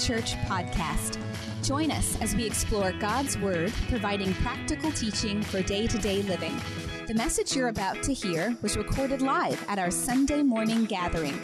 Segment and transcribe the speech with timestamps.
[0.00, 1.18] Church podcast.
[1.62, 6.58] Join us as we explore God's Word, providing practical teaching for day to day living.
[7.06, 11.38] The message you're about to hear was recorded live at our Sunday morning gathering.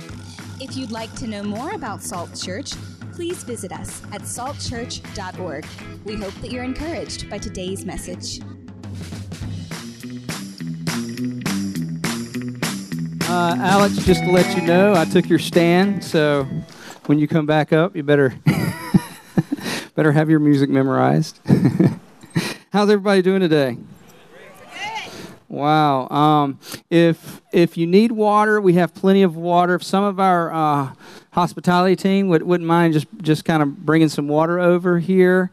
[0.59, 2.73] If you'd like to know more about Salt Church,
[3.12, 5.66] please visit us at saltchurch.org.
[6.04, 8.41] We hope that you're encouraged by today's message.
[13.29, 16.48] Uh, Alex, just to let you know, I took your stand, so
[17.06, 18.34] when you come back up, you better
[19.95, 21.41] better have your music memorized.
[22.73, 23.79] How's everybody doing today?
[25.48, 26.09] Wow.
[26.09, 26.59] Um,
[26.91, 29.77] if if you need water, we have plenty of water.
[29.77, 30.92] If some of our uh,
[31.32, 35.52] hospitality team would, wouldn't mind just just kind of bringing some water over here,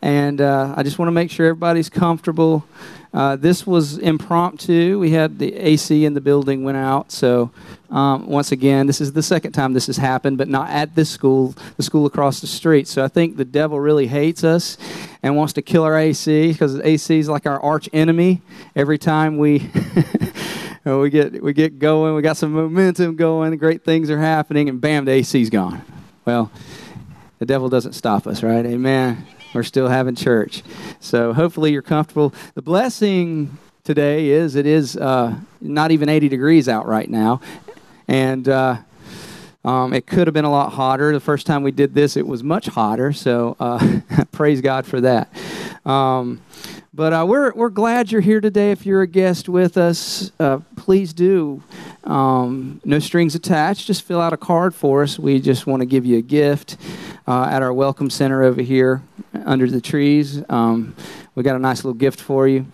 [0.00, 2.64] and uh, I just want to make sure everybody's comfortable.
[3.12, 4.98] Uh, this was impromptu.
[4.98, 7.12] We had the AC in the building went out.
[7.12, 7.52] So,
[7.94, 11.08] um, once again, this is the second time this has happened, but not at this
[11.08, 12.88] school, the school across the street.
[12.88, 14.76] So, I think the devil really hates us
[15.22, 18.42] and wants to kill our AC because AC is like our arch enemy.
[18.74, 19.70] Every time we.
[20.84, 24.82] we get we get going, we got some momentum going, great things are happening, and
[24.82, 25.82] bam, the AC's gone.
[26.26, 26.50] Well,
[27.38, 28.66] the devil doesn't stop us, right?
[28.66, 29.26] Amen.
[29.54, 30.62] We're still having church.
[31.00, 32.34] So hopefully you're comfortable.
[32.54, 37.40] The blessing today is it is uh, not even 80 degrees out right now.
[38.08, 38.78] And uh,
[39.64, 41.12] um, it could have been a lot hotter.
[41.12, 43.12] The first time we did this, it was much hotter.
[43.12, 44.00] So uh,
[44.32, 45.32] praise God for that.
[45.86, 46.42] Um,
[46.92, 48.70] but uh, we're, we're glad you're here today.
[48.70, 51.62] If you're a guest with us, uh, please do.
[52.04, 53.86] Um, no strings attached.
[53.86, 55.18] Just fill out a card for us.
[55.18, 56.76] We just want to give you a gift
[57.26, 59.02] uh, at our welcome center over here
[59.44, 60.42] under the trees.
[60.48, 60.94] Um,
[61.34, 62.66] we got a nice little gift for you.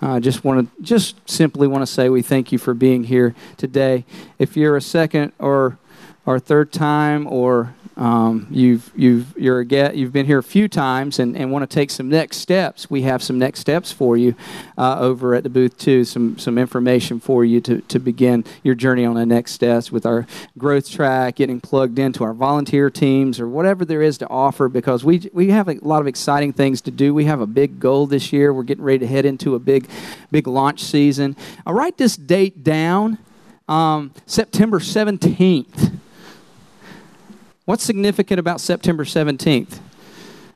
[0.00, 3.04] I uh, just want to just simply want to say we thank you for being
[3.04, 4.04] here today.
[4.38, 5.78] If you're a second or
[6.24, 10.68] or third time or um, you've you've you're a get, you've been here a few
[10.68, 12.88] times and, and want to take some next steps.
[12.88, 14.36] We have some next steps for you
[14.78, 16.04] uh, over at the booth too.
[16.04, 20.06] Some some information for you to, to begin your journey on the next steps with
[20.06, 20.26] our
[20.56, 24.68] growth track, getting plugged into our volunteer teams or whatever there is to offer.
[24.68, 27.12] Because we we have a lot of exciting things to do.
[27.12, 28.54] We have a big goal this year.
[28.54, 29.88] We're getting ready to head into a big
[30.30, 31.36] big launch season.
[31.66, 33.18] I'll write this date down.
[33.68, 35.97] Um, September seventeenth.
[37.68, 39.80] What's significant about September 17th?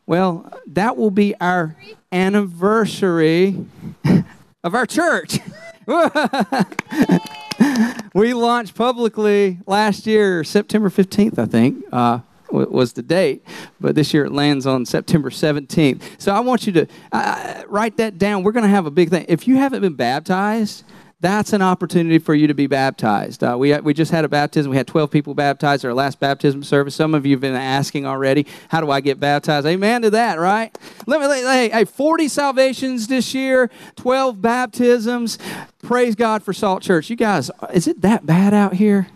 [0.07, 1.77] Well, that will be our
[2.11, 3.67] anniversary
[4.65, 5.39] of our church.
[8.15, 11.85] we launched publicly last year, September 15th, I think.
[11.93, 13.45] Uh, was the date,
[13.79, 16.01] but this year it lands on September 17th.
[16.17, 18.43] So I want you to uh, write that down.
[18.43, 19.27] We're going to have a big thing.
[19.29, 20.85] If you haven't been baptized,
[21.23, 23.45] that's an opportunity for you to be baptized.
[23.45, 24.71] Uh, we, we just had a baptism.
[24.71, 26.97] We had 12 people baptized at our last baptism service.
[26.97, 29.65] Some of you have been asking already, how do I get baptized?
[29.65, 30.77] Amen to that, right?
[31.07, 35.39] Let me, hey, hey, 40 salvations this year, 12 baptisms.
[35.81, 37.09] Praise God for Salt Church.
[37.09, 39.07] You guys, is it that bad out here?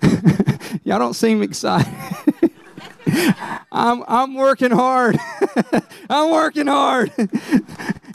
[0.84, 1.92] Y'all don't seem excited.
[3.72, 5.18] I'm, I'm working hard.
[6.10, 7.10] I'm working hard.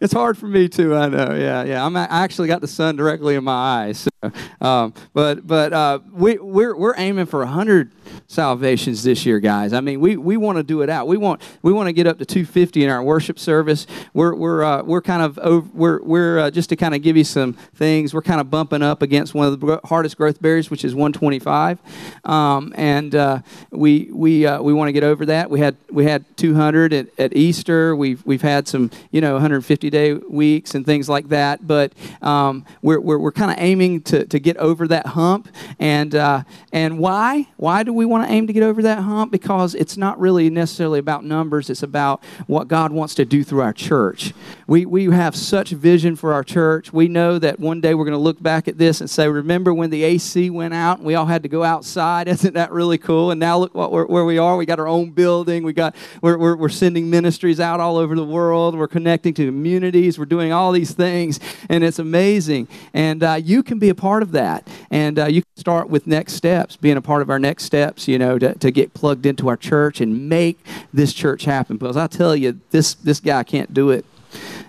[0.01, 0.95] It's hard for me too.
[0.95, 1.33] I know.
[1.33, 1.85] Yeah, yeah.
[1.85, 4.07] I'm I actually got the sun directly in my eyes.
[4.23, 7.91] So, um, but but uh, we we're we're aiming for hundred
[8.27, 9.73] salvations this year, guys.
[9.73, 11.07] I mean, we, we want to do it out.
[11.07, 13.87] We want we want to get up to 250 in our worship service.
[14.13, 17.17] We're we're uh, we're kind of over, we're we're uh, just to kind of give
[17.17, 18.13] you some things.
[18.13, 21.79] We're kind of bumping up against one of the hardest growth barriers, which is 125,
[22.25, 23.39] um, and uh,
[23.71, 25.49] we we uh, we want to get over that.
[25.49, 27.95] We had we had 200 at, at Easter.
[27.95, 31.65] We've we've had some you know 150 day weeks and things like that.
[31.65, 35.49] But um, we're we're, we're kind of aiming to, to get over that hump.
[35.79, 39.31] And uh, and why why do we want to aim to get over that hump?
[39.31, 41.69] Because it's not really necessarily about numbers.
[41.69, 44.33] It's about what God wants to do through our church.
[44.67, 46.91] We we have such vision for our church.
[46.93, 49.73] We know that one day we're going to look back at this and say, remember
[49.73, 52.27] when the AC went out and we all had to go outside?
[52.35, 53.31] Isn't that really cool?
[53.31, 54.57] And now look what where we are.
[54.57, 55.63] We got our own building.
[55.63, 58.77] We got we're, we're, we're sending ministries out all over the world.
[58.77, 60.17] We're connecting to communities.
[60.19, 61.39] We're doing all these things,
[61.69, 62.67] and it's amazing.
[62.93, 64.67] And uh, you can be a part of that.
[64.89, 67.63] And uh, you can start with next steps, being a part of our next
[67.95, 68.07] steps.
[68.07, 70.59] You know, to, to get plugged into our church and make
[70.93, 71.77] this church happen.
[71.77, 74.05] Because I tell you, this this guy can't do it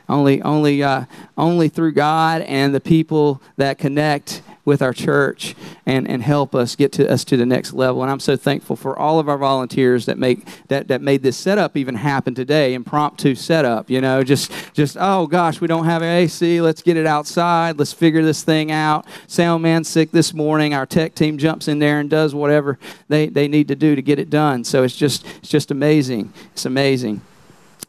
[0.09, 1.05] only only uh,
[1.37, 5.55] only through God and the people that connect with our church
[5.87, 8.03] and, and help us get to us to the next level.
[8.03, 11.37] And I'm so thankful for all of our volunteers that make that, that made this
[11.39, 13.89] setup even happen today, impromptu setup.
[13.89, 16.61] You know, just just oh gosh, we don't have AC.
[16.61, 17.79] Let's get it outside.
[17.79, 19.07] Let's figure this thing out.
[19.29, 20.75] Sound man sick this morning.
[20.75, 22.79] Our tech team jumps in there and does whatever
[23.09, 24.65] they, they need to do to get it done.
[24.65, 26.33] So it's just it's just amazing.
[26.53, 27.23] It's amazing.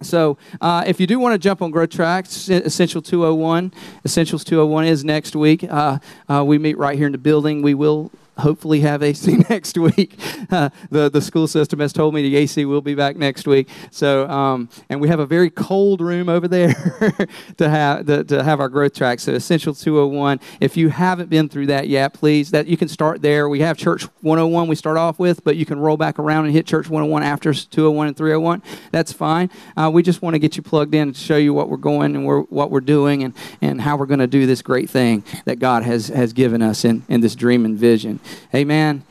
[0.02, 3.74] So, uh, if you do want to jump on Growth Tracks, Essential 201,
[4.06, 5.64] Essentials 201 is next week.
[5.64, 5.98] Uh,
[6.30, 7.64] uh, we meet right here in the building.
[7.64, 10.19] We will hopefully have AC next week.
[10.51, 13.69] Uh, the the school system has told me the AC will be back next week.
[13.92, 16.74] So um, and we have a very cold room over there
[17.57, 19.19] to have to have our growth track.
[19.19, 20.39] So Essential 201.
[20.60, 23.50] If you haven't been through that yet, please that you can start there.
[23.50, 26.54] We have Church 101 we start off with, but you can roll back around and
[26.54, 28.63] hit Church 101 after 201 and 301.
[28.92, 29.50] That's fine.
[29.75, 32.16] Uh, we just want to get you plugged in and show you what we're going
[32.16, 35.24] and we're, what we're doing and, and how we're going to do this great thing
[35.45, 38.19] that God has has given us in, in this dream and vision.
[38.53, 39.03] Amen.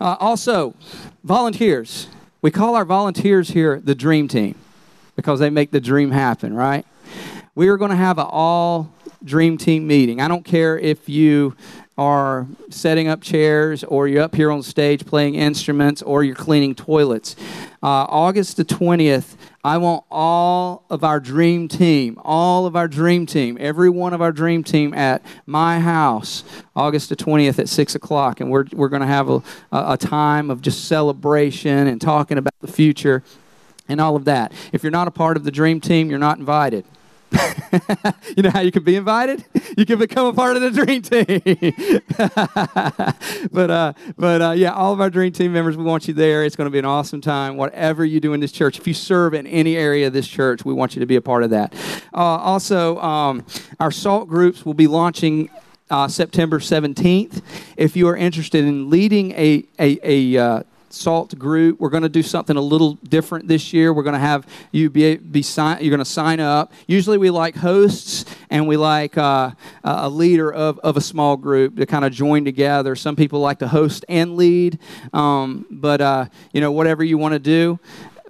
[0.00, 0.74] Uh, also,
[1.22, 2.08] volunteers.
[2.40, 4.56] We call our volunteers here the dream team
[5.14, 6.84] because they make the dream happen, right?
[7.54, 8.92] We are going to have an all
[9.22, 10.20] dream team meeting.
[10.20, 11.54] I don't care if you
[11.98, 16.74] are setting up chairs or you're up here on stage playing instruments or you're cleaning
[16.74, 17.36] toilets.
[17.82, 23.26] Uh, August the 20th, I want all of our dream team, all of our dream
[23.26, 26.42] team, every one of our dream team at my house,
[26.74, 28.40] August the 20th at 6 o'clock.
[28.40, 32.58] And we're, we're going to have a, a time of just celebration and talking about
[32.60, 33.22] the future
[33.88, 34.52] and all of that.
[34.72, 36.84] If you're not a part of the dream team, you're not invited.
[38.36, 39.44] you know how you can be invited?
[39.76, 42.00] You can become a part of the dream team.
[43.52, 46.44] but uh, but uh, yeah, all of our dream team members, we want you there.
[46.44, 47.56] It's going to be an awesome time.
[47.56, 50.64] Whatever you do in this church, if you serve in any area of this church,
[50.64, 51.74] we want you to be a part of that.
[52.12, 53.44] Uh, also, um,
[53.80, 55.48] our SALT groups will be launching
[55.90, 57.42] uh, September 17th.
[57.76, 61.80] If you are interested in leading a, a, a uh, salt group.
[61.80, 63.92] We're going to do something a little different this year.
[63.92, 66.72] We're going to have you be, be sign, you're going to sign up.
[66.86, 69.50] Usually we like hosts and we like uh,
[69.84, 72.94] a leader of, of a small group to kind of join together.
[72.96, 74.78] Some people like to host and lead,
[75.12, 77.78] um, but uh, you know whatever you want to do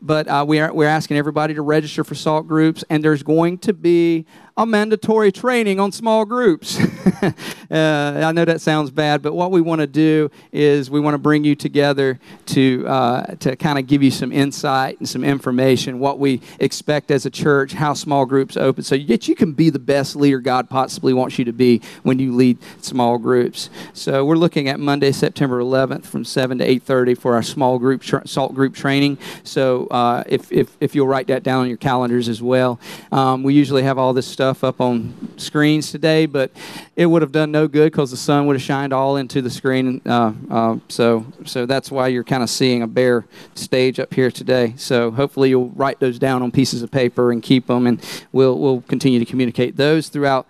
[0.03, 3.59] but uh, we are, we're asking everybody to register for SALT groups, and there's going
[3.59, 4.27] to be
[4.57, 6.79] a mandatory training on small groups.
[7.23, 7.33] uh,
[7.71, 11.19] I know that sounds bad, but what we want to do is we want to
[11.19, 15.99] bring you together to uh, to kind of give you some insight and some information,
[15.99, 19.71] what we expect as a church, how small groups open, so that you can be
[19.71, 23.71] the best leader God possibly wants you to be when you lead small groups.
[23.95, 28.03] So we're looking at Monday, September 11th, from 7 to 8:30 for our small group
[28.03, 29.17] tra- salt group training.
[29.45, 32.79] So uh, if, if if you'll write that down on your calendars as well,
[33.11, 36.51] um, we usually have all this stuff stuff up on screens today, but
[36.97, 39.49] it would have done no good because the sun would have shined all into the
[39.49, 40.01] screen.
[40.05, 43.25] Uh, uh, so, so that's why you're kind of seeing a bare
[43.55, 44.75] stage up here today.
[44.77, 48.59] So hopefully you'll write those down on pieces of paper and keep them, and we'll
[48.59, 50.49] we'll continue to communicate those throughout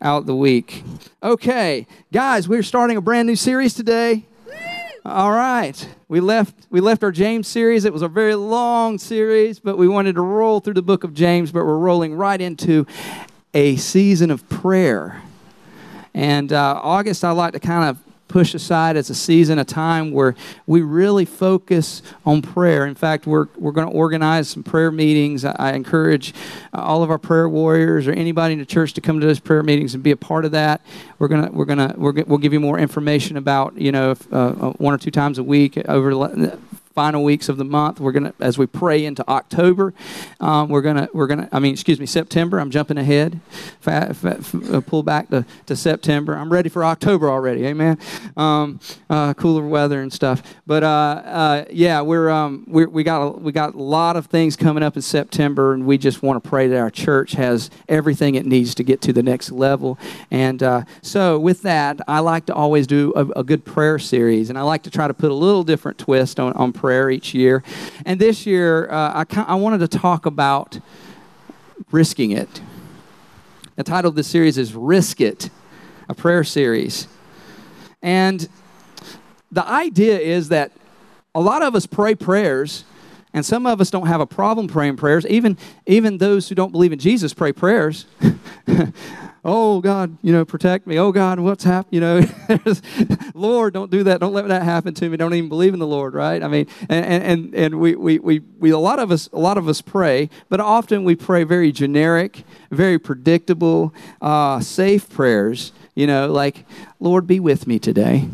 [0.00, 0.84] out the week.
[1.20, 4.24] Okay, guys, we're starting a brand new series today.
[5.04, 5.88] All right.
[6.06, 7.84] We left we left our James series.
[7.84, 11.12] It was a very long series, but we wanted to roll through the book of
[11.12, 12.86] James, but we're rolling right into
[13.54, 15.22] a season of prayer.
[16.14, 17.98] And uh, August, I like to kind of
[18.32, 20.34] push aside as a season, a time where
[20.66, 22.86] we really focus on prayer.
[22.86, 25.44] In fact, we're, we're going to organize some prayer meetings.
[25.44, 26.32] I, I encourage
[26.72, 29.38] uh, all of our prayer warriors or anybody in the church to come to those
[29.38, 30.80] prayer meetings and be a part of that.
[31.18, 34.12] We're going to, we're going to, we're, we'll give you more information about, you know,
[34.12, 36.14] if, uh, uh one or two times a week over
[36.94, 38.00] final weeks of the month.
[38.00, 39.94] We're gonna, as we pray into October,
[40.40, 41.48] um, we're gonna, we're gonna.
[41.52, 42.60] I mean, excuse me, September.
[42.60, 43.40] I'm jumping ahead.
[43.80, 46.36] Fa- f- uh, pull back to, to September.
[46.36, 47.66] I'm ready for October already.
[47.66, 47.98] Amen.
[48.36, 50.42] Um, uh, cooler weather and stuff.
[50.66, 54.26] But uh, uh, yeah, we're, um, we're we got a, we got a lot of
[54.26, 57.70] things coming up in September, and we just want to pray that our church has
[57.88, 59.98] everything it needs to get to the next level.
[60.30, 64.50] And uh, so, with that, I like to always do a, a good prayer series,
[64.50, 67.32] and I like to try to put a little different twist on on prayer each
[67.32, 67.62] year.
[68.04, 70.80] And this year, uh, I, I wanted to talk about
[71.92, 72.60] risking it.
[73.76, 75.48] The title of the series is Risk It,
[76.08, 77.06] a prayer series.
[78.02, 78.48] And
[79.52, 80.72] the idea is that
[81.36, 82.82] a lot of us pray prayers,
[83.32, 85.24] and some of us don't have a problem praying prayers.
[85.26, 88.06] Even, even those who don't believe in Jesus pray prayers.
[89.44, 90.98] oh God, you know, protect me.
[90.98, 91.92] Oh God, what's happened?
[91.92, 92.24] You know,
[93.34, 94.20] Lord, don't do that.
[94.20, 95.16] Don't let that happen to me.
[95.16, 96.42] Don't even believe in the Lord, right?
[96.42, 99.58] I mean, and and and we we we, we a lot of us a lot
[99.58, 105.72] of us pray, but often we pray very generic, very predictable, uh, safe prayers.
[105.94, 106.64] You know, like
[107.00, 108.28] Lord, be with me today.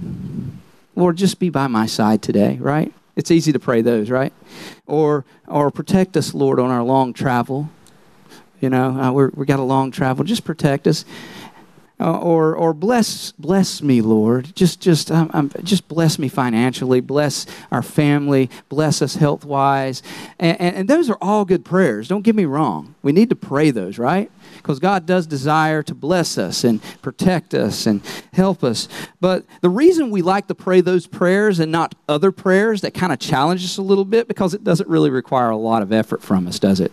[0.94, 2.92] Lord, just be by my side today, right?
[3.16, 4.32] It's easy to pray those, right?
[4.86, 7.70] Or or protect us, Lord, on our long travel.
[8.60, 10.24] You know, uh, we're, we got a long travel.
[10.24, 11.04] Just protect us.
[12.00, 14.54] Uh, or or bless bless me, Lord.
[14.54, 17.00] Just just um, um, just bless me financially.
[17.00, 18.50] Bless our family.
[18.68, 20.00] Bless us health wise.
[20.38, 22.06] And, and, and those are all good prayers.
[22.06, 22.94] Don't get me wrong.
[23.02, 24.30] We need to pray those, right?
[24.58, 28.00] Because God does desire to bless us and protect us and
[28.32, 28.86] help us.
[29.20, 33.12] But the reason we like to pray those prayers and not other prayers that kind
[33.12, 36.22] of challenge us a little bit because it doesn't really require a lot of effort
[36.22, 36.92] from us, does it?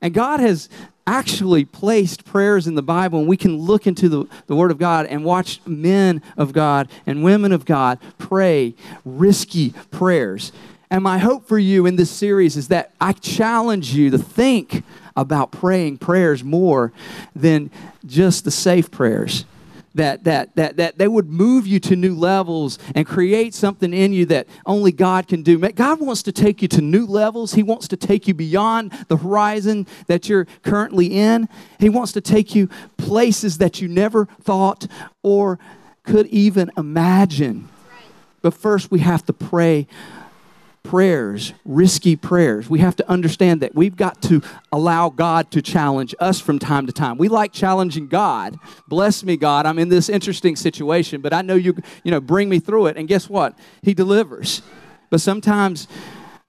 [0.00, 0.68] And God has
[1.06, 4.78] actually placed prayers in the Bible, and we can look into the, the Word of
[4.78, 8.74] God and watch men of God and women of God pray
[9.04, 10.52] risky prayers.
[10.90, 14.84] And my hope for you in this series is that I challenge you to think
[15.16, 16.92] about praying prayers more
[17.34, 17.70] than
[18.06, 19.44] just the safe prayers
[19.94, 24.12] that, that, that, that they would move you to new levels and create something in
[24.12, 25.58] you that only God can do.
[25.58, 27.54] God wants to take you to new levels.
[27.54, 31.48] He wants to take you beyond the horizon that you're currently in.
[31.78, 34.86] He wants to take you places that you never thought
[35.22, 35.58] or
[36.02, 37.68] could even imagine.
[38.40, 39.86] But first, we have to pray
[40.82, 42.70] prayers, risky prayers.
[42.70, 44.42] We have to understand that we've got to
[44.72, 47.18] allow God to challenge us from time to time.
[47.18, 48.58] We like challenging God.
[48.86, 49.66] Bless me, God.
[49.66, 52.96] I'm in this interesting situation, but I know you, you know, bring me through it.
[52.96, 53.58] And guess what?
[53.82, 54.62] He delivers.
[55.10, 55.88] But sometimes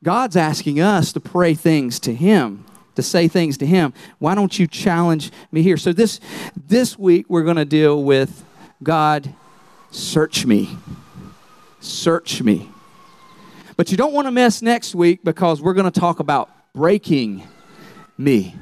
[0.03, 4.59] God's asking us to pray things to Him to say things to him why don't
[4.59, 6.19] you challenge me here so this
[6.67, 8.43] this week we're going to deal with
[8.83, 9.33] god
[9.89, 10.77] search me
[11.79, 12.69] search me
[13.79, 17.48] but you don't want to miss next week because we're going to talk about breaking
[18.17, 18.53] me.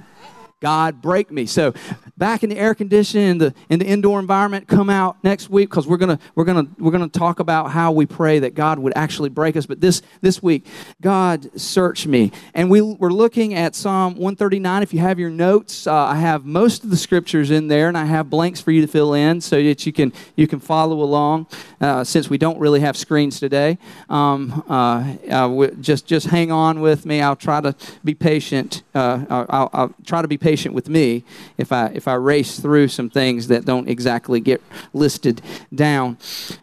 [0.59, 1.45] God break me.
[1.45, 1.73] So
[2.17, 5.69] back in the air conditioning in the in the indoor environment, come out next week
[5.69, 8.93] because we're gonna we're gonna we're gonna talk about how we pray that God would
[8.95, 9.67] actually break us.
[9.67, 10.65] But this this week,
[10.99, 14.81] God search me, and we we're looking at Psalm 139.
[14.81, 17.97] If you have your notes, uh, I have most of the scriptures in there, and
[17.97, 21.03] I have blanks for you to fill in so that you can you can follow
[21.03, 21.45] along.
[21.79, 23.77] Uh, since we don't really have screens today,
[24.09, 27.21] um, uh, uh just just hang on with me.
[27.21, 28.81] I'll try to be patient.
[28.95, 31.23] Uh, I'll, I'll try to be patient with me
[31.57, 34.61] if I if I race through some things that don't exactly get
[34.93, 35.41] listed
[35.75, 36.17] down.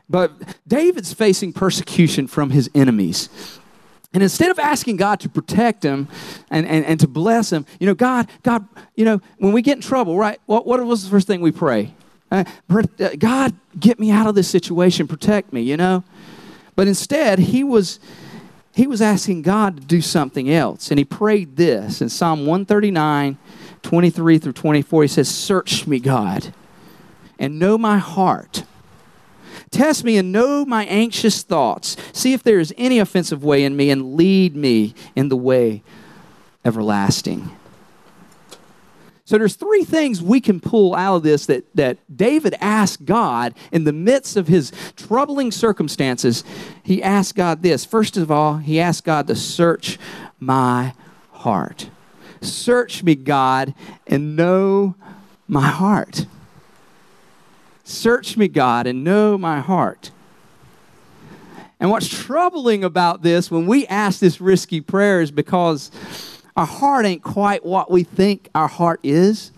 [0.08, 0.32] But
[0.66, 3.28] David's facing persecution from his enemies.
[4.14, 6.08] And instead of asking God to protect him
[6.48, 9.76] and, and, and to bless him, you know, God, God, you know, when we get
[9.76, 11.92] in trouble, right, what, what was the first thing we pray?
[12.30, 12.44] Uh,
[13.18, 16.04] God, get me out of this situation, protect me, you know?
[16.76, 17.98] But instead, he was
[18.74, 20.90] he was asking God to do something else.
[20.90, 23.38] And he prayed this in Psalm 139,
[23.84, 26.52] 23 through 24, he says, Search me, God,
[27.38, 28.64] and know my heart.
[29.70, 31.96] Test me and know my anxious thoughts.
[32.12, 35.82] See if there is any offensive way in me, and lead me in the way
[36.64, 37.56] everlasting.
[39.26, 43.54] So there's three things we can pull out of this that, that David asked God
[43.72, 46.44] in the midst of his troubling circumstances.
[46.82, 47.86] He asked God this.
[47.86, 49.98] First of all, he asked God to search
[50.38, 50.92] my
[51.32, 51.88] heart.
[52.44, 53.74] Search me, God,
[54.06, 54.94] and know
[55.48, 56.26] my heart.
[57.84, 60.10] Search me, God, and know my heart.
[61.80, 65.90] And what's troubling about this when we ask this risky prayer is because
[66.56, 69.50] our heart ain't quite what we think our heart is.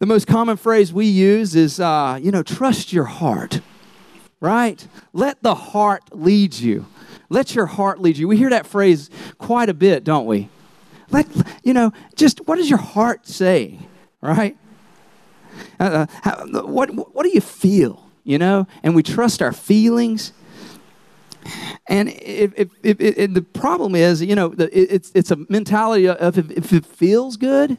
[0.00, 3.60] The most common phrase we use is, uh, you know, trust your heart,
[4.40, 4.86] right?
[5.12, 6.86] Let the heart lead you.
[7.30, 8.28] Let your heart lead you.
[8.28, 10.50] We hear that phrase quite a bit, don't we?
[11.10, 11.26] Let,
[11.62, 13.78] you know, just what does your heart say,
[14.20, 14.56] right?
[15.80, 18.66] Uh, uh how, what, what do you feel, you know?
[18.82, 20.32] And we trust our feelings.
[21.86, 26.36] And if, if, if, if the problem is, you know, it's, it's a mentality of
[26.36, 27.78] if, if it feels good,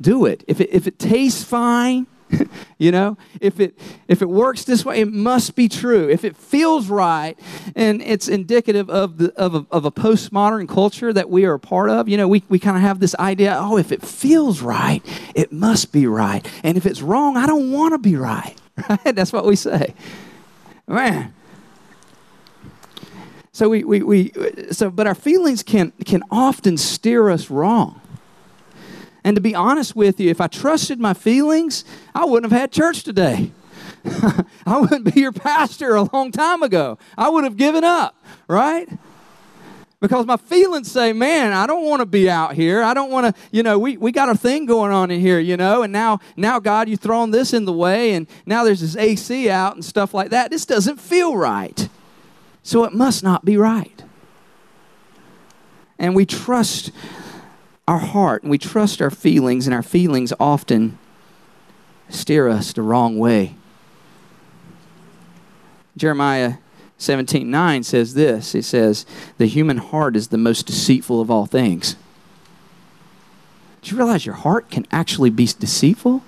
[0.00, 0.44] do it.
[0.46, 2.06] If it, if it tastes fine,
[2.78, 6.08] you know if it if it works this way it must be true.
[6.08, 7.38] If it feels right
[7.76, 11.60] and it's indicative of the of a, of a postmodern culture that we are a
[11.60, 14.62] part of you know we, we kind of have this idea oh if it feels
[14.62, 15.02] right
[15.34, 16.46] it must be right.
[16.62, 18.56] And if it's wrong i don't want to be right
[18.88, 19.14] right?
[19.14, 19.94] That's what we say.
[20.86, 21.34] Man.
[23.52, 24.32] So we, we, we
[24.70, 28.00] so but our feelings can can often steer us wrong
[29.24, 32.72] And to be honest with you, if I trusted my feelings, I wouldn't have had
[32.72, 33.52] church today.
[34.66, 36.98] I wouldn't be your pastor a long time ago.
[37.16, 38.16] I would have given up,
[38.48, 38.88] right?
[40.00, 42.82] Because my feelings say, man, I don't want to be out here.
[42.82, 45.38] I don't want to, you know, we, we got a thing going on in here,
[45.38, 48.80] you know, and now, now, God, you've thrown this in the way, and now there's
[48.80, 50.50] this AC out and stuff like that.
[50.50, 51.88] This doesn't feel right.
[52.64, 54.02] So it must not be right.
[56.00, 56.90] And we trust
[57.86, 60.98] our heart and we trust our feelings, and our feelings often
[62.08, 63.56] steer us the wrong way.
[65.96, 66.54] Jeremiah
[66.98, 69.04] 17 9 says this it says,
[69.38, 71.96] The human heart is the most deceitful of all things.
[73.82, 76.22] Do you realize your heart can actually be deceitful?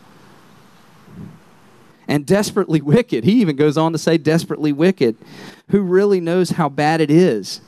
[2.07, 3.25] And desperately wicked.
[3.25, 5.17] He even goes on to say, desperately wicked.
[5.69, 7.63] Who really knows how bad it is?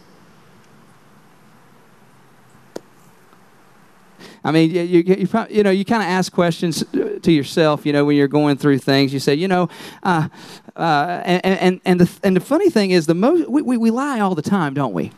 [4.46, 7.92] I mean, you, you, you, you know, you kind of ask questions to yourself, you
[7.92, 9.12] know, when you're going through things.
[9.12, 9.68] You say, you know,
[10.04, 10.28] uh,
[10.76, 13.90] uh, and, and, and, the, and the funny thing is, the most, we, we, we
[13.90, 15.10] lie all the time, don't we?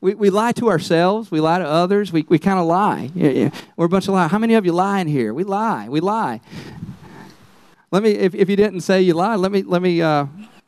[0.00, 1.30] We, we lie to ourselves.
[1.30, 2.10] We lie to others.
[2.10, 3.10] We, we kind of lie.
[3.14, 3.50] Yeah, yeah.
[3.76, 4.30] We're a bunch of lies.
[4.30, 5.34] How many of you lie in here?
[5.34, 5.90] We lie.
[5.90, 6.40] We lie.
[7.90, 10.24] Let me, if, if you didn't say you lie, let me, let me uh,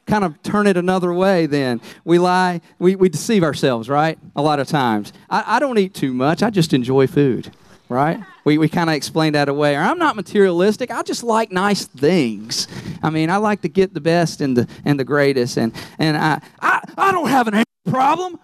[0.06, 1.80] kind of turn it another way then.
[2.04, 4.18] We lie, we, we deceive ourselves, right?
[4.36, 5.14] A lot of times.
[5.30, 6.42] I, I don't eat too much.
[6.42, 7.50] I just enjoy food
[7.90, 8.20] right?
[8.44, 9.76] We, we kind of explain that away.
[9.76, 10.90] Or I'm not materialistic.
[10.90, 12.68] I just like nice things.
[13.02, 15.58] I mean, I like to get the best and the and the greatest.
[15.58, 18.38] And and I I, I don't have an anger problem.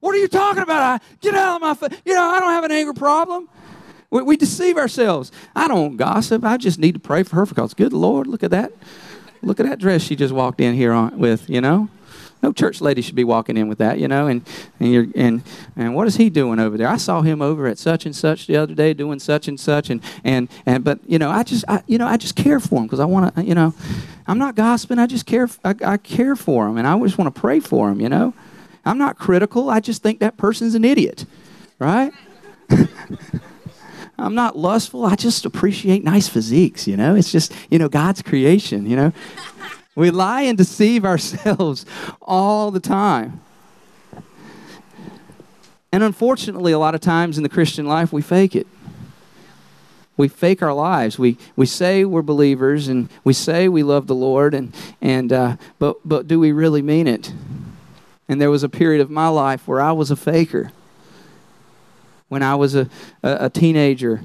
[0.00, 1.02] What are you talking about?
[1.02, 1.98] I, get out of my face.
[2.04, 3.48] You know, I don't have an anger problem.
[4.10, 5.32] We, we deceive ourselves.
[5.54, 6.44] I don't gossip.
[6.44, 8.72] I just need to pray for her because, good Lord, look at that.
[9.42, 11.88] Look at that dress she just walked in here on, with, you know?
[12.46, 14.28] No church lady should be walking in with that, you know.
[14.28, 14.46] And
[14.78, 15.42] and you're, and
[15.74, 16.86] and what is he doing over there?
[16.86, 19.90] I saw him over at such and such the other day doing such and such,
[19.90, 22.76] and and and but you know, I just I, you know I just care for
[22.76, 23.74] him because I want to, you know,
[24.26, 24.98] I'm not gossiping.
[24.98, 25.48] I just care.
[25.64, 28.00] I, I care for him, and I just want to pray for him.
[28.00, 28.32] You know,
[28.84, 29.68] I'm not critical.
[29.68, 31.26] I just think that person's an idiot,
[31.80, 32.12] right?
[34.18, 35.04] I'm not lustful.
[35.04, 37.14] I just appreciate nice physiques, you know?
[37.14, 39.12] It's just, you know, God's creation, you know?
[39.96, 41.86] We lie and deceive ourselves
[42.22, 43.40] all the time.
[45.90, 48.66] And unfortunately, a lot of times in the Christian life, we fake it.
[50.18, 51.18] We fake our lives.
[51.18, 55.56] We, we say we're believers and we say we love the Lord, and, and, uh,
[55.78, 57.32] but, but do we really mean it?
[58.28, 60.72] And there was a period of my life where I was a faker.
[62.28, 62.90] When I was a,
[63.22, 64.22] a, a teenager,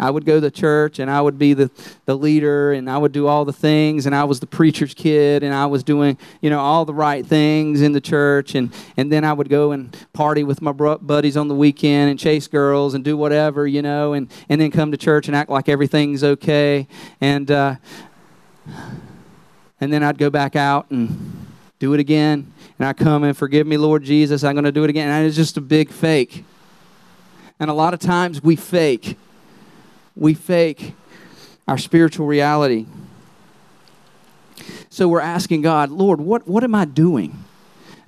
[0.00, 1.70] I would go to church and I would be the,
[2.06, 5.42] the leader and I would do all the things and I was the preacher's kid
[5.42, 9.12] and I was doing, you know, all the right things in the church and, and
[9.12, 12.94] then I would go and party with my buddies on the weekend and chase girls
[12.94, 16.24] and do whatever, you know, and, and then come to church and act like everything's
[16.24, 16.88] okay.
[17.20, 17.76] And, uh,
[19.82, 21.46] and then I'd go back out and
[21.78, 22.50] do it again.
[22.78, 25.10] And I come and forgive me, Lord Jesus, I'm going to do it again.
[25.10, 26.46] And it's just a big fake.
[27.58, 29.18] And a lot of times we fake
[30.20, 30.94] we fake
[31.66, 32.86] our spiritual reality.
[34.90, 37.42] So we're asking God, Lord, what, what am I doing?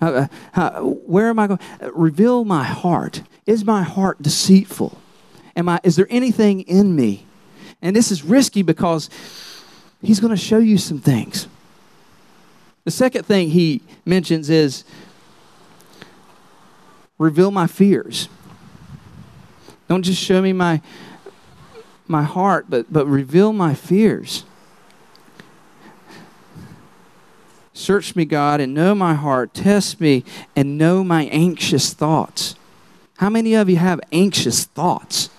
[0.00, 1.60] Uh, uh, where am I going?
[1.80, 3.22] Uh, reveal my heart.
[3.46, 4.98] Is my heart deceitful?
[5.56, 7.26] Am I, is there anything in me?
[7.80, 9.08] And this is risky because
[10.02, 11.48] he's going to show you some things.
[12.84, 14.84] The second thing he mentions is
[17.16, 18.28] reveal my fears.
[19.88, 20.80] Don't just show me my
[22.06, 24.44] my heart, but, but reveal my fears.
[27.72, 29.54] Search me, God, and know my heart.
[29.54, 32.54] Test me and know my anxious thoughts.
[33.16, 35.30] How many of you have anxious thoughts?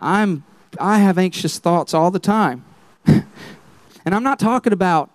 [0.00, 0.44] I'm
[0.78, 2.64] I have anxious thoughts all the time.
[3.06, 3.24] and
[4.06, 5.10] I'm not talking about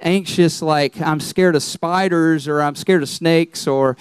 [0.00, 3.96] anxious like i'm scared of spiders or i'm scared of snakes or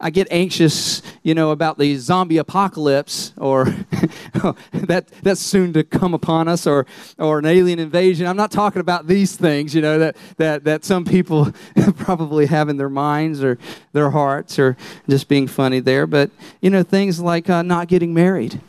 [0.00, 3.64] i get anxious you know about the zombie apocalypse or
[4.72, 6.86] that that's soon to come upon us or
[7.18, 8.26] or an alien invasion.
[8.26, 11.52] I'm not talking about these things you know that that that some people
[11.96, 13.58] probably have in their minds or
[13.92, 14.76] their hearts or
[15.08, 16.06] just being funny there.
[16.06, 18.60] But you know things like uh, not getting married.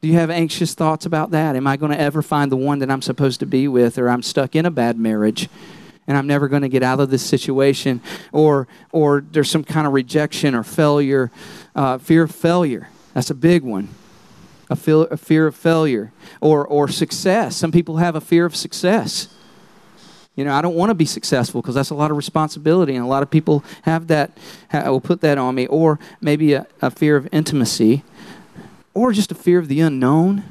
[0.00, 1.56] Do you have anxious thoughts about that?
[1.56, 4.08] Am i going to ever find the one that i'm supposed to be with or
[4.08, 5.48] i'm stuck in a bad marriage
[6.10, 8.00] and I'm never going to get out of this situation,
[8.32, 11.30] or or there's some kind of rejection or failure,
[11.76, 12.88] uh, fear of failure.
[13.14, 13.90] That's a big one.
[14.68, 17.54] A, feel, a fear of failure or or success.
[17.56, 19.28] Some people have a fear of success.
[20.34, 23.04] You know, I don't want to be successful because that's a lot of responsibility, and
[23.04, 24.36] a lot of people have that.
[24.72, 28.02] will put that on me, or maybe a, a fear of intimacy
[28.94, 30.42] or just a fear of the unknown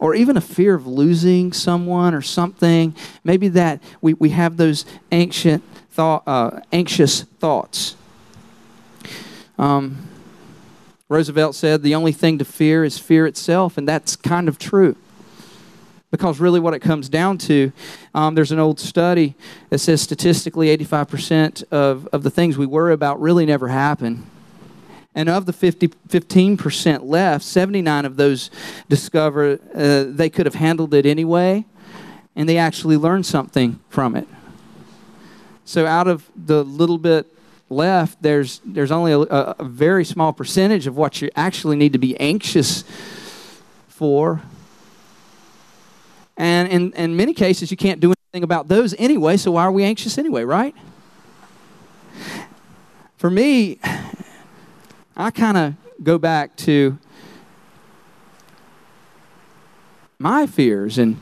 [0.00, 2.96] or even a fear of losing someone or something.
[3.22, 5.60] Maybe that we, we have those anxious,
[5.90, 7.94] thought, uh, anxious thoughts.
[9.58, 10.08] Um,
[11.08, 14.96] Roosevelt said, The only thing to fear is fear itself, and that's kind of true.
[16.10, 17.70] Because really, what it comes down to,
[18.14, 19.34] um, there's an old study
[19.68, 24.28] that says statistically 85% of, of the things we worry about really never happen.
[25.14, 28.50] And of the 50, 15% left, 79 of those
[28.88, 31.64] discover uh, they could have handled it anyway,
[32.36, 34.28] and they actually learned something from it.
[35.64, 37.26] So, out of the little bit
[37.68, 41.98] left, there's, there's only a, a very small percentage of what you actually need to
[41.98, 42.84] be anxious
[43.88, 44.42] for.
[46.36, 49.72] And in, in many cases, you can't do anything about those anyway, so why are
[49.72, 50.74] we anxious anyway, right?
[53.16, 53.78] For me,
[55.20, 56.98] I kind of go back to
[60.18, 61.20] my fears and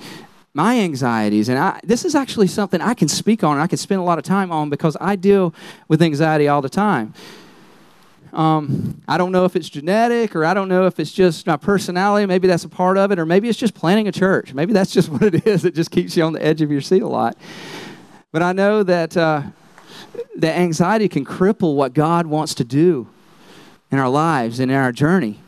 [0.54, 1.48] my anxieties.
[1.48, 4.04] And I, this is actually something I can speak on and I can spend a
[4.04, 5.54] lot of time on because I deal
[5.86, 7.14] with anxiety all the time.
[8.32, 11.56] Um, I don't know if it's genetic or I don't know if it's just my
[11.56, 12.26] personality.
[12.26, 14.52] Maybe that's a part of it, or maybe it's just planning a church.
[14.52, 15.64] Maybe that's just what it is.
[15.64, 17.36] It just keeps you on the edge of your seat a lot.
[18.32, 19.42] But I know that uh,
[20.36, 23.08] that anxiety can cripple what God wants to do
[23.90, 25.40] in our lives and in our journey.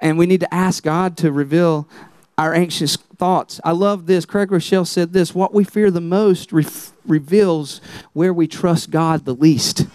[0.00, 1.88] And we need to ask God to reveal
[2.36, 3.60] our anxious thoughts.
[3.64, 4.24] I love this.
[4.24, 6.66] Craig Groeschel said this what we fear the most re-
[7.04, 7.80] reveals
[8.12, 9.86] where we trust God the least.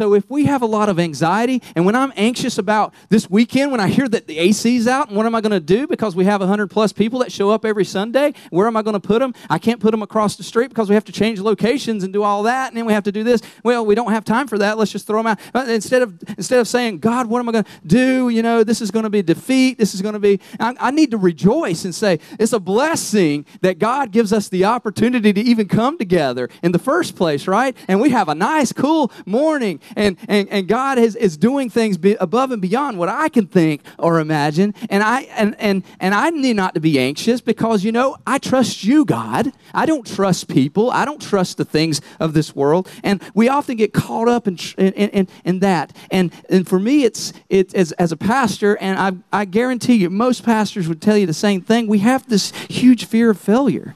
[0.00, 3.70] So if we have a lot of anxiety, and when I'm anxious about this weekend,
[3.70, 6.16] when I hear that the AC's out, and what am I going to do because
[6.16, 8.32] we have 100 plus people that show up every Sunday?
[8.48, 9.34] Where am I going to put them?
[9.50, 12.22] I can't put them across the street because we have to change locations and do
[12.22, 13.42] all that, and then we have to do this.
[13.62, 14.78] Well, we don't have time for that.
[14.78, 15.40] Let's just throw them out.
[15.52, 18.30] But instead of instead of saying, God, what am I going to do?
[18.30, 19.76] You know, this is going to be defeat.
[19.76, 20.40] This is going to be.
[20.58, 24.64] I, I need to rejoice and say it's a blessing that God gives us the
[24.64, 27.76] opportunity to even come together in the first place, right?
[27.86, 31.98] And we have a nice, cool morning and, and, and God is, is doing things
[32.20, 34.74] above and beyond what I can think or imagine.
[34.88, 38.38] And I, and, and, and I need not to be anxious because, you know, I
[38.38, 39.52] trust you, God.
[39.74, 40.90] I don't trust people.
[40.90, 42.88] I don't trust the things of this world.
[43.02, 45.94] And we often get caught up in, in, in, in that.
[46.10, 48.98] And, and for me, it's, it, as, as a pastor, and
[49.32, 51.86] I, I guarantee you, most pastors would tell you the same thing.
[51.86, 53.94] We have this huge fear of failure.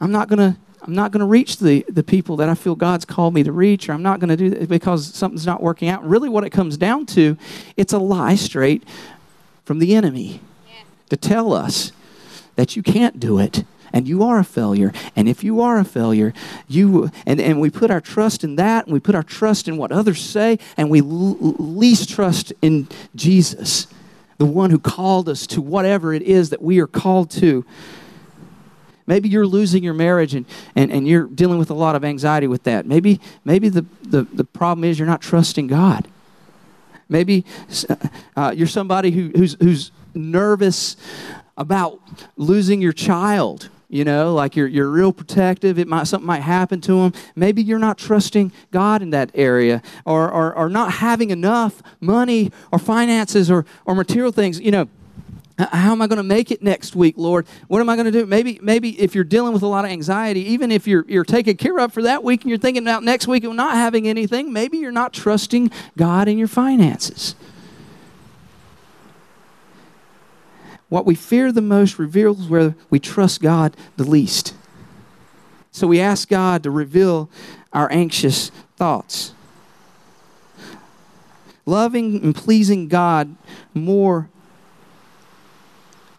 [0.00, 2.74] I'm not going to I'm not going to reach the, the people that I feel
[2.74, 5.62] God's called me to reach, or I'm not going to do that because something's not
[5.62, 6.06] working out.
[6.06, 7.38] Really, what it comes down to,
[7.76, 8.84] it's a lie straight
[9.64, 10.40] from the enemy
[11.08, 11.92] to tell us
[12.56, 14.92] that you can't do it and you are a failure.
[15.16, 16.34] And if you are a failure,
[16.68, 19.76] you and, and we put our trust in that, and we put our trust in
[19.76, 23.86] what others say, and we l- least trust in Jesus,
[24.36, 27.64] the one who called us to whatever it is that we are called to.
[29.06, 32.46] Maybe you're losing your marriage and, and, and you're dealing with a lot of anxiety
[32.46, 32.86] with that.
[32.86, 36.08] Maybe, maybe the, the, the problem is you're not trusting God.
[37.08, 37.44] Maybe
[38.36, 40.96] uh, you're somebody who, who's, who's nervous
[41.56, 42.00] about
[42.36, 46.80] losing your child you know like you're, you're real protective it might something might happen
[46.80, 51.30] to them maybe you're not trusting god in that area or, or, or not having
[51.30, 54.88] enough money or finances or, or material things you know
[55.56, 57.46] how am I going to make it next week, Lord?
[57.68, 58.26] What am I going to do?
[58.26, 61.56] Maybe, maybe if you're dealing with a lot of anxiety, even if you're, you're taking
[61.56, 64.52] care of for that week and you're thinking about next week and not having anything,
[64.52, 67.36] maybe you're not trusting God in your finances.
[70.88, 74.54] What we fear the most reveals where we trust God the least.
[75.70, 77.30] So we ask God to reveal
[77.72, 79.34] our anxious thoughts.
[81.64, 83.36] Loving and pleasing God
[83.72, 84.28] more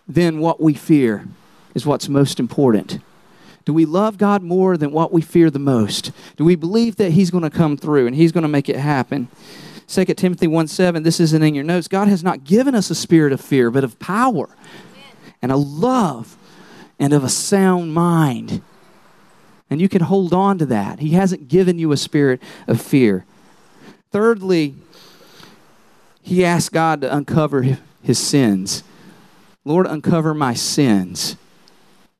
[0.07, 1.27] than what we fear
[1.73, 2.99] is what's most important.
[3.65, 6.11] Do we love God more than what we fear the most?
[6.37, 8.77] Do we believe that He's going to come through and He's going to make it
[8.77, 9.27] happen?
[9.87, 11.87] 2 Timothy 1 7, this isn't in your notes.
[11.87, 14.49] God has not given us a spirit of fear, but of power
[15.41, 16.37] and a love
[16.99, 18.61] and of a sound mind.
[19.69, 20.99] And you can hold on to that.
[20.99, 23.25] He hasn't given you a spirit of fear.
[24.11, 24.75] Thirdly,
[26.21, 28.83] he asked God to uncover his sins.
[29.65, 31.35] Lord, uncover my sins.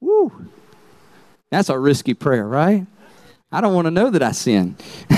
[0.02, 0.48] Woo!
[1.52, 2.86] That's a risky prayer, right?
[3.52, 4.76] I don't want to know that I sin.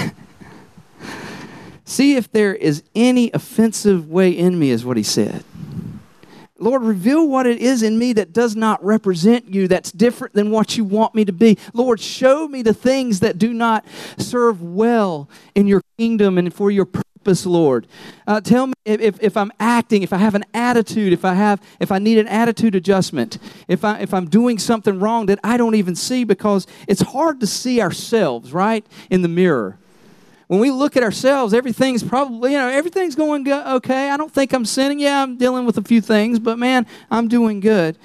[1.86, 5.44] See if there is any offensive way in me, is what he said.
[6.60, 10.52] Lord, reveal what it is in me that does not represent you, that's different than
[10.52, 11.58] what you want me to be.
[11.74, 13.86] Lord, show me the things that do not
[14.18, 17.88] serve well in your kingdom and for your purpose purpose, Lord.
[18.26, 21.62] Uh, tell me if, if I'm acting, if I have an attitude, if I have,
[21.78, 23.38] if I need an attitude adjustment,
[23.68, 27.42] if I if I'm doing something wrong that I don't even see because it's hard
[27.42, 29.78] to see ourselves right in the mirror.
[30.48, 33.68] When we look at ourselves, everything's probably you know everything's going good.
[33.76, 35.02] Okay, I don't think I'm sinning.
[35.02, 37.98] Yeah, I'm dealing with a few things, but man, I'm doing good.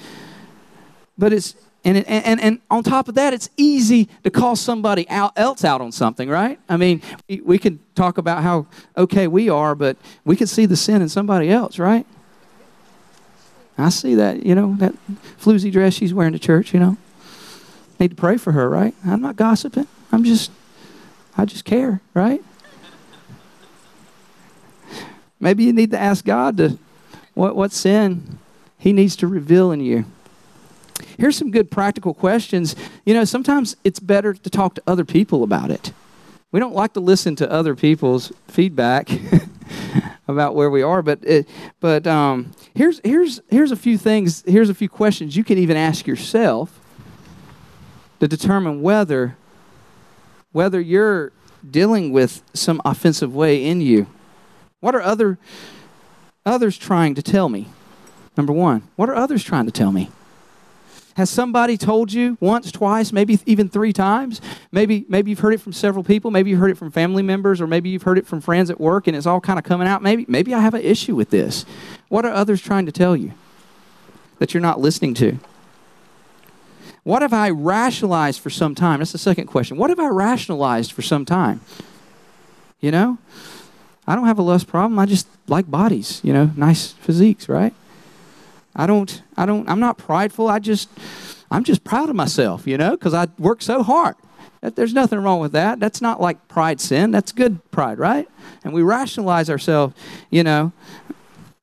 [1.17, 5.09] But it's and, it, and, and on top of that, it's easy to call somebody
[5.09, 6.59] out, else out on something, right?
[6.69, 8.67] I mean, we, we can talk about how
[8.97, 12.07] okay we are, but we can see the sin in somebody else, right?
[13.77, 14.95] I see that, you know, that
[15.41, 16.97] floozy dress she's wearing to church, you know.
[17.99, 18.95] Need to pray for her, right?
[19.05, 19.89] I'm not gossiping.
[20.13, 20.51] I'm just,
[21.37, 22.43] I just care, right?
[25.41, 26.79] Maybe you need to ask God to,
[27.35, 28.39] what, what sin
[28.79, 30.05] He needs to reveal in you.
[31.19, 32.75] Here's some good practical questions.
[33.05, 35.93] You know, sometimes it's better to talk to other people about it.
[36.53, 39.11] We don't like to listen to other people's feedback
[40.29, 41.49] about where we are, but it,
[41.81, 44.45] but um, here's here's here's a few things.
[44.47, 46.79] Here's a few questions you can even ask yourself
[48.21, 49.37] to determine whether
[50.53, 51.33] whether you're
[51.69, 54.07] dealing with some offensive way in you.
[54.81, 55.39] What are other
[56.45, 57.69] others trying to tell me?
[58.37, 60.11] Number one, what are others trying to tell me?
[61.17, 64.41] Has somebody told you once, twice, maybe even three times?
[64.71, 66.31] Maybe, maybe you've heard it from several people.
[66.31, 68.81] Maybe you've heard it from family members, or maybe you've heard it from friends at
[68.81, 70.03] work, and it's all kind of coming out.
[70.03, 71.67] Maybe, maybe I have an issue with this.
[72.09, 73.33] What are others trying to tell you
[74.39, 75.39] that you're not listening to?
[77.05, 79.01] What have I rationalized for some time?
[79.01, 79.77] That's the second question.
[79.77, 81.61] What have I rationalized for some time?
[82.81, 83.19] You know,
[84.07, 84.99] I don't have a lust problem.
[84.99, 87.75] I just like bodies, you know, nice physiques, right?
[88.75, 90.49] I don't, I don't, I'm not prideful.
[90.49, 90.89] I just,
[91.51, 94.17] I'm just proud of myself, you know, because I work so hard.
[94.63, 95.81] There's nothing wrong with that.
[95.81, 97.11] That's not like pride sin.
[97.11, 98.29] That's good pride, right?
[98.63, 99.95] And we rationalize ourselves,
[100.31, 100.73] you know.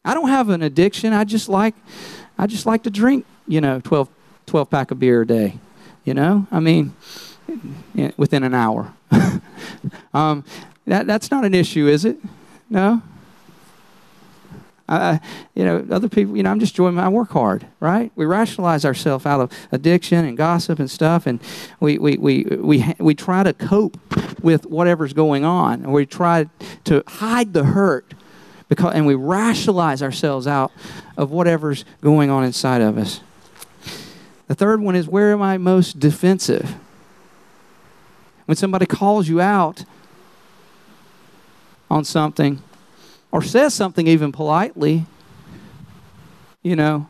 [0.03, 1.13] I don't have an addiction.
[1.13, 1.75] I just like,
[2.37, 4.09] I just like to drink, you know, 12,
[4.47, 5.59] 12 pack of beer a day,
[6.03, 6.45] you know.
[6.51, 6.93] I mean,
[8.17, 8.93] within an hour.
[10.13, 10.43] um,
[10.85, 12.17] that, that's not an issue, is it?
[12.69, 13.01] No?
[14.89, 15.19] I,
[15.53, 18.11] you know, other people, you know, I'm just doing my work hard, right?
[18.15, 21.39] We rationalize ourselves out of addiction and gossip and stuff, and
[21.79, 23.97] we, we, we, we, we try to cope
[24.43, 26.49] with whatever's going on, and we try
[26.85, 28.15] to hide the hurt,
[28.67, 30.71] because, and we rationalize ourselves out
[31.17, 33.21] of whatever's going on inside of us.
[34.47, 36.75] The third one is where am I most defensive?
[38.45, 39.85] When somebody calls you out
[41.91, 42.63] on something,
[43.31, 45.05] or says something even politely,
[46.61, 47.07] you know,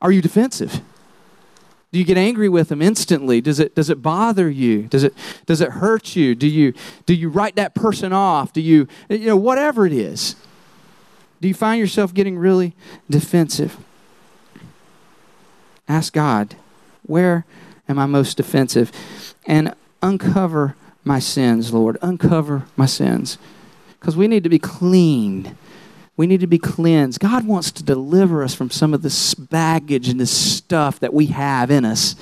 [0.00, 0.80] are you defensive?
[1.90, 3.40] Do you get angry with them instantly?
[3.40, 4.82] Does it does it bother you?
[4.82, 5.14] Does it
[5.46, 6.34] does it hurt you?
[6.34, 6.74] Do you
[7.06, 8.52] do you write that person off?
[8.52, 10.36] Do you you know whatever it is?
[11.40, 12.74] Do you find yourself getting really
[13.08, 13.78] defensive?
[15.88, 16.56] Ask God,
[17.06, 17.46] where
[17.88, 18.92] am I most defensive?
[19.46, 21.96] And uncover my sins, Lord.
[22.02, 23.38] Uncover my sins
[23.98, 25.56] because we need to be cleaned.
[26.16, 27.20] We need to be cleansed.
[27.20, 31.26] God wants to deliver us from some of this baggage and this stuff that we
[31.26, 32.16] have in us.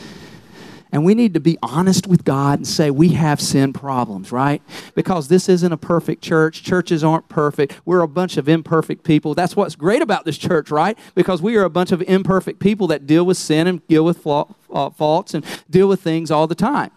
[0.93, 4.62] And we need to be honest with God and say we have sin problems, right?
[4.95, 6.62] Because this isn't a perfect church.
[6.62, 7.81] Churches aren't perfect.
[7.85, 9.35] We're a bunch of imperfect people.
[9.35, 10.97] That's what's great about this church, right?
[11.15, 14.27] Because we are a bunch of imperfect people that deal with sin and deal with
[14.27, 14.45] uh,
[14.91, 16.91] faults and deal with things all the time.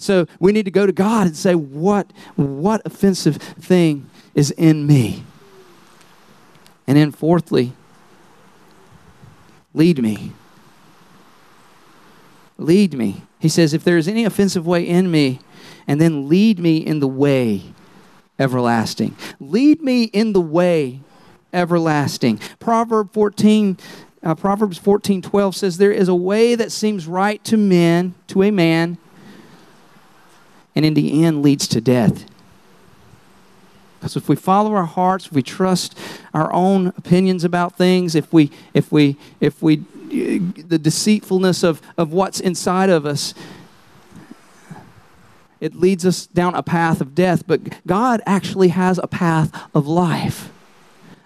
[0.00, 4.86] So we need to go to God and say, what, what offensive thing is in
[4.86, 5.24] me?
[6.86, 7.74] And then, fourthly,
[9.74, 10.32] lead me.
[12.56, 13.24] Lead me.
[13.38, 15.38] He says, if there is any offensive way in me,
[15.86, 17.62] and then lead me in the way
[18.38, 19.14] everlasting.
[19.38, 21.00] Lead me in the way
[21.52, 22.40] everlasting.
[22.58, 23.76] Proverb 14
[24.22, 28.42] uh, Proverbs 14 12 says, There is a way that seems right to men, to
[28.42, 28.98] a man,
[30.74, 32.26] and in the end leads to death.
[33.98, 35.98] Because if we follow our hearts, if we trust
[36.32, 42.10] our own opinions about things, if we, if we, if we, the deceitfulness of, of
[42.12, 43.34] what's inside of us,
[45.60, 47.46] it leads us down a path of death.
[47.46, 50.50] But God actually has a path of life,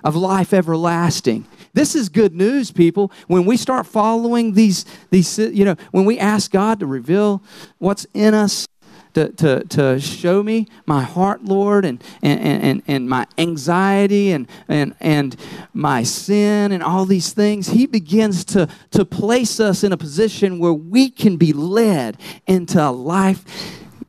[0.03, 1.47] of life everlasting.
[1.75, 3.13] This is good news, people.
[3.29, 7.41] When we start following these, these, you know, when we ask God to reveal
[7.79, 8.67] what's in us,
[9.15, 14.47] to, to, to show me my heart, Lord, and, and, and, and my anxiety and,
[14.69, 15.37] and, and
[15.73, 17.69] my sin and all these things.
[17.69, 22.83] He begins to, to place us in a position where we can be led into
[22.83, 23.45] a life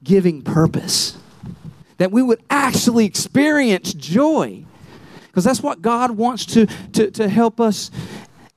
[0.03, 1.17] giving purpose.
[1.97, 4.65] that we would actually experience joy.
[5.27, 7.91] Because that's what God wants to, to, to help us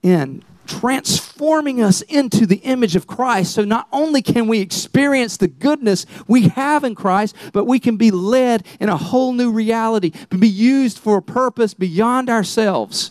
[0.02, 3.54] in transforming us into the image of Christ.
[3.54, 7.96] So not only can we experience the goodness we have in Christ, but we can
[7.96, 13.10] be led in a whole new reality, be used for a purpose beyond ourselves.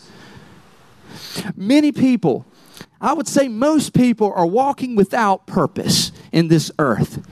[1.56, 2.46] Many people,
[3.00, 7.26] I would say most people, are walking without purpose in this earth.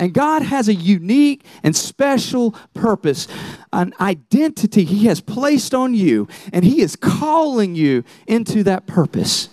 [0.00, 3.28] And God has a unique and special purpose,
[3.70, 9.50] an identity He has placed on you, and He is calling you into that purpose.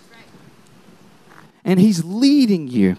[1.64, 2.96] And He's leading you.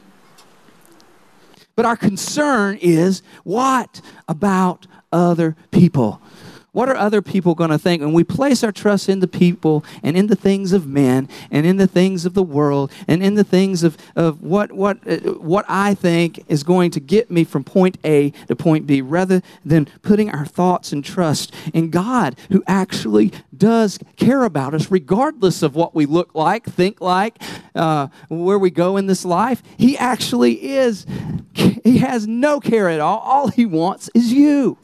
[1.75, 6.21] But our concern is what about other people?
[6.71, 8.01] What are other people going to think?
[8.01, 11.65] When we place our trust in the people and in the things of men and
[11.65, 15.17] in the things of the world and in the things of, of what, what, uh,
[15.33, 19.41] what I think is going to get me from point A to point B, rather
[19.65, 25.63] than putting our thoughts and trust in God, who actually does care about us, regardless
[25.63, 27.41] of what we look like, think like,
[27.75, 29.63] uh, where we go in this life.
[29.77, 31.05] He actually is,
[31.53, 33.19] He has no care at all.
[33.19, 34.77] All He wants is you.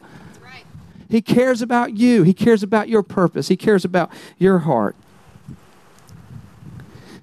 [1.09, 2.23] He cares about you.
[2.23, 3.47] He cares about your purpose.
[3.47, 4.95] He cares about your heart.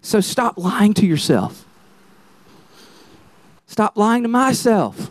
[0.00, 1.64] So stop lying to yourself.
[3.66, 5.10] Stop lying to myself.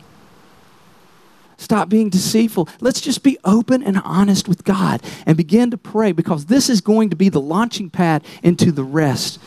[1.57, 2.67] Stop being deceitful.
[2.79, 6.81] Let's just be open and honest with God and begin to pray because this is
[6.81, 9.39] going to be the launching pad into the rest.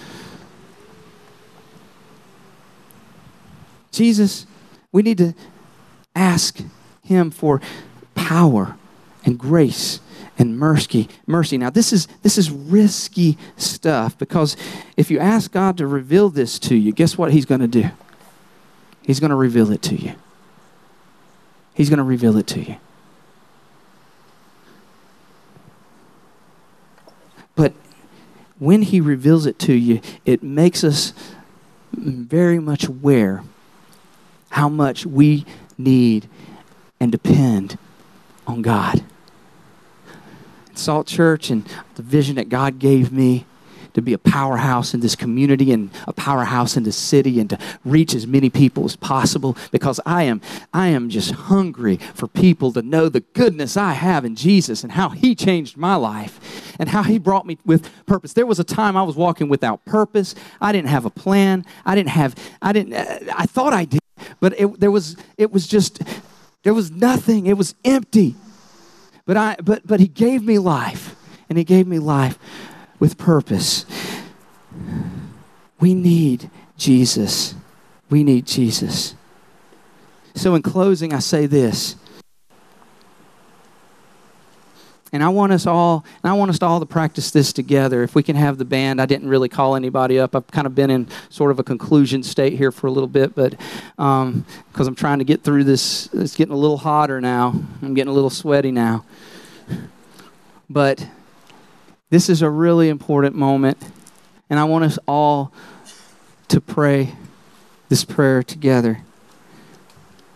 [3.90, 4.46] Jesus,
[4.92, 5.34] we need to
[6.14, 6.60] ask
[7.02, 7.60] Him for
[8.14, 8.76] power
[9.24, 10.00] and grace
[10.38, 11.58] and mercy mercy.
[11.58, 14.56] Now this is this is risky stuff because
[14.96, 17.90] if you ask god to reveal this to you guess what he's going to do?
[19.02, 20.14] He's going to reveal it to you.
[21.74, 22.76] He's going to reveal it to you.
[27.54, 27.74] But
[28.58, 31.12] when he reveals it to you it makes us
[31.92, 33.44] very much aware
[34.50, 35.44] how much we
[35.78, 36.28] need
[36.98, 37.78] and depend
[38.46, 39.04] on god
[40.78, 43.46] Salt Church and the vision that God gave me
[43.94, 47.58] to be a powerhouse in this community and a powerhouse in this city and to
[47.84, 50.40] reach as many people as possible because I am
[50.72, 54.92] I am just hungry for people to know the goodness I have in Jesus and
[54.92, 58.32] how he changed my life and how he brought me with purpose.
[58.32, 60.34] There was a time I was walking without purpose.
[60.60, 61.64] I didn't have a plan.
[61.86, 64.00] I didn't have I didn't I thought I did,
[64.40, 66.02] but it, there was it was just
[66.64, 67.46] there was nothing.
[67.46, 68.34] It was empty.
[69.26, 71.16] But, I, but, but He gave me life,
[71.48, 72.38] and He gave me life
[72.98, 73.86] with purpose.
[75.80, 77.54] We need Jesus.
[78.10, 79.14] We need Jesus.
[80.34, 81.96] So, in closing, I say this.
[85.14, 88.02] And I want us all, and I want us all to practice this together.
[88.02, 90.34] If we can have the band, I didn't really call anybody up.
[90.34, 93.32] I've kind of been in sort of a conclusion state here for a little bit,
[93.32, 94.44] but because um,
[94.76, 97.54] I'm trying to get through this, it's getting a little hotter now.
[97.80, 99.04] I'm getting a little sweaty now.
[100.68, 101.06] But
[102.10, 103.78] this is a really important moment,
[104.50, 105.52] and I want us all
[106.48, 107.14] to pray
[107.88, 109.02] this prayer together.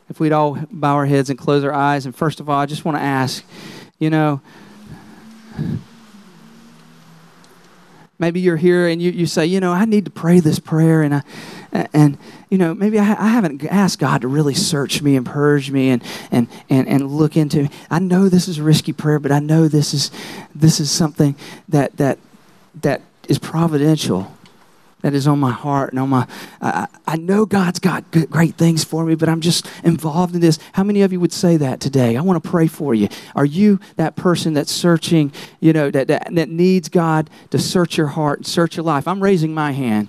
[0.08, 2.66] If we'd all bow our heads and close our eyes, and first of all, I
[2.66, 3.44] just want to ask,
[3.98, 4.40] you know,
[8.18, 11.02] maybe you're here and you, you say, you know, I need to pray this prayer,
[11.02, 11.22] and I,
[11.92, 12.18] and
[12.50, 15.90] you know, maybe I, I haven't asked God to really search me and purge me
[15.90, 17.64] and and and and look into.
[17.64, 17.70] Me.
[17.90, 20.10] I know this is a risky prayer, but I know this is
[20.54, 21.36] this is something
[21.68, 22.18] that that
[22.82, 24.32] that is providential
[25.02, 26.26] that is on my heart and on my
[26.60, 30.40] I, I know god's got good, great things for me but i'm just involved in
[30.40, 30.58] this.
[30.72, 32.16] How many of you would say that today?
[32.16, 33.08] I want to pray for you.
[33.34, 37.96] Are you that person that's searching you know that, that, that needs god to search
[37.96, 39.08] your heart and search your life?
[39.08, 40.08] I'm raising my hand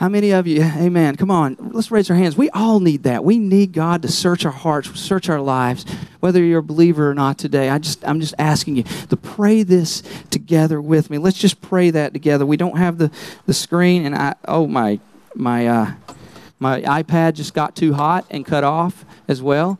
[0.00, 2.34] how many of you, amen, come on, let's raise our hands.
[2.34, 3.22] We all need that.
[3.22, 5.84] We need God to search our hearts, search our lives,
[6.20, 7.68] whether you're a believer or not today.
[7.68, 11.18] I just, I'm just asking you to pray this together with me.
[11.18, 12.46] Let's just pray that together.
[12.46, 13.10] We don't have the,
[13.44, 15.00] the screen, and I, oh, my,
[15.34, 15.92] my, uh,
[16.58, 19.78] my iPad just got too hot and cut off as well.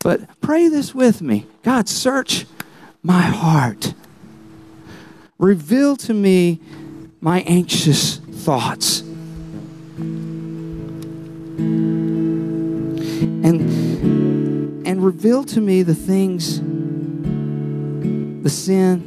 [0.00, 2.44] But pray this with me God, search
[3.02, 3.94] my heart.
[5.38, 6.60] Reveal to me
[7.22, 9.07] my anxious thoughts
[13.44, 16.60] and and reveal to me the things
[18.42, 19.04] the sin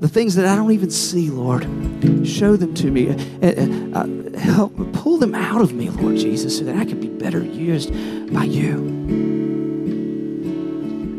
[0.00, 1.64] the things that I don't even see, Lord.
[2.24, 3.10] Show them to me.
[3.42, 7.08] Uh, uh, help pull them out of me, Lord Jesus, so that I can be
[7.08, 7.90] better used
[8.32, 8.86] by you.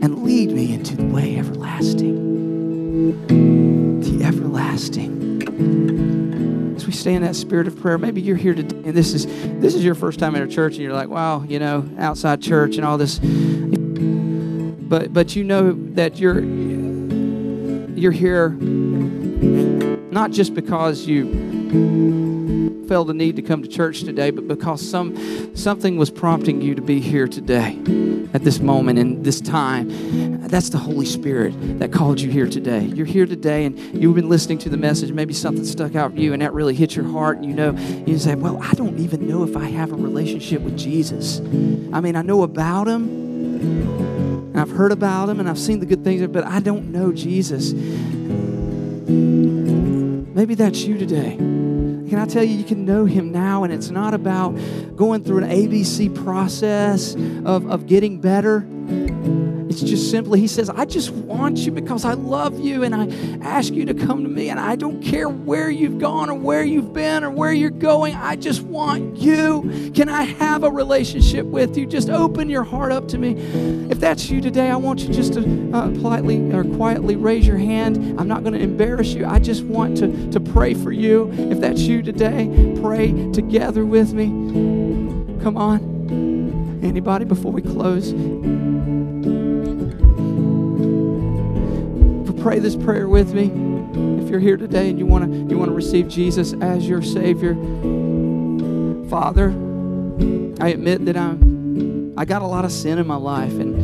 [0.02, 2.37] and lead me into the way everlasting.
[2.98, 5.44] The everlasting.
[6.76, 9.28] As we stay in that spirit of prayer, maybe you're here today and this is
[9.62, 12.42] this is your first time in a church and you're like, wow, you know, outside
[12.42, 13.20] church and all this.
[13.20, 16.40] But but you know that you're
[17.94, 21.26] you're here not just because you
[22.88, 26.76] felt the need to come to church today, but because some something was prompting you
[26.76, 27.78] to be here today
[28.34, 30.48] at this moment and this time.
[30.48, 32.86] That's the Holy Spirit that called you here today.
[32.86, 35.12] You're here today and you've been listening to the message.
[35.12, 37.38] Maybe something stuck out for you and that really hit your heart.
[37.38, 37.72] And you know,
[38.06, 41.40] you say, Well, I don't even know if I have a relationship with Jesus.
[41.40, 43.28] I mean, I know about him
[43.60, 47.12] and I've heard about him and I've seen the good things, but I don't know
[47.12, 47.74] Jesus.
[50.34, 51.67] Maybe that's you today.
[52.10, 54.52] Can I tell you, you can know him now, and it's not about
[54.96, 58.66] going through an ABC process of, of getting better.
[59.80, 63.08] It's just simply, he says, I just want you because I love you and I
[63.46, 64.50] ask you to come to me.
[64.50, 68.16] And I don't care where you've gone or where you've been or where you're going.
[68.16, 69.92] I just want you.
[69.94, 71.86] Can I have a relationship with you?
[71.86, 73.36] Just open your heart up to me.
[73.92, 77.58] If that's you today, I want you just to uh, politely or quietly raise your
[77.58, 78.20] hand.
[78.20, 79.28] I'm not going to embarrass you.
[79.28, 81.32] I just want to, to pray for you.
[81.34, 82.50] If that's you today,
[82.82, 84.26] pray together with me.
[85.44, 86.80] Come on.
[86.84, 88.12] Anybody before we close?
[92.48, 93.52] Pray this prayer with me.
[94.24, 97.02] If you're here today and you want to you want to receive Jesus as your
[97.02, 97.56] savior,
[99.10, 99.50] Father,
[100.62, 103.76] I admit that I'm I got a lot of sin in my life and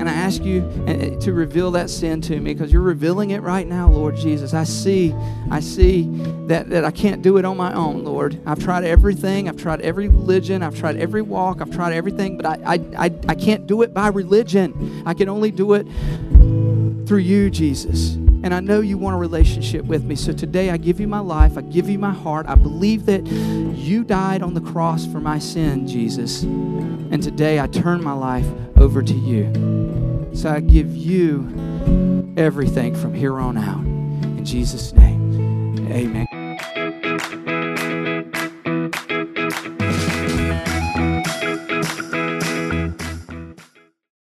[0.00, 3.40] and I ask you uh, to reveal that sin to me because you're revealing it
[3.40, 4.52] right now, Lord Jesus.
[4.52, 5.14] I see,
[5.48, 6.08] I see
[6.48, 8.36] that, that I can't do it on my own, Lord.
[8.44, 9.48] I've tried everything.
[9.48, 10.64] I've tried every religion.
[10.64, 11.60] I've tried every walk.
[11.60, 15.04] I've tried everything, but I, I, I, I can't do it by religion.
[15.06, 15.86] I can only do it
[17.12, 18.14] through you, Jesus.
[18.14, 20.16] And I know you want a relationship with me.
[20.16, 21.58] So today I give you my life.
[21.58, 22.46] I give you my heart.
[22.48, 26.42] I believe that you died on the cross for my sin, Jesus.
[26.42, 28.46] And today I turn my life
[28.78, 30.30] over to you.
[30.32, 33.84] So I give you everything from here on out.
[33.84, 36.41] In Jesus' name, amen.